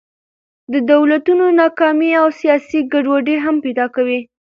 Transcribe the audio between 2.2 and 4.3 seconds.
او سیاسي ګډوډۍ هم پیدا کوي.